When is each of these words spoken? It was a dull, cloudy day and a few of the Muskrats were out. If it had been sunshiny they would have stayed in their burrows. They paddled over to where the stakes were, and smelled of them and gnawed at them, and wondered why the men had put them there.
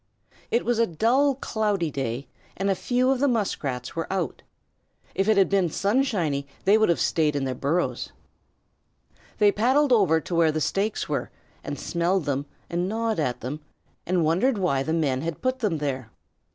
It 0.49 0.65
was 0.65 0.79
a 0.79 0.87
dull, 0.87 1.35
cloudy 1.35 1.91
day 1.91 2.27
and 2.57 2.71
a 2.71 2.73
few 2.75 3.11
of 3.11 3.19
the 3.19 3.27
Muskrats 3.27 3.95
were 3.95 4.11
out. 4.11 4.41
If 5.13 5.29
it 5.29 5.37
had 5.37 5.47
been 5.47 5.69
sunshiny 5.69 6.47
they 6.65 6.75
would 6.75 6.89
have 6.89 6.99
stayed 6.99 7.35
in 7.35 7.43
their 7.43 7.53
burrows. 7.53 8.11
They 9.37 9.51
paddled 9.51 9.93
over 9.93 10.19
to 10.19 10.33
where 10.33 10.51
the 10.51 10.59
stakes 10.59 11.07
were, 11.07 11.29
and 11.63 11.77
smelled 11.77 12.23
of 12.23 12.25
them 12.25 12.45
and 12.67 12.89
gnawed 12.89 13.19
at 13.19 13.41
them, 13.41 13.59
and 14.07 14.25
wondered 14.25 14.57
why 14.57 14.81
the 14.81 14.91
men 14.91 15.21
had 15.21 15.39
put 15.43 15.59
them 15.59 15.77
there. 15.77 16.09